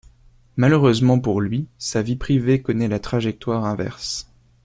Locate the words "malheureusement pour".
0.57-1.41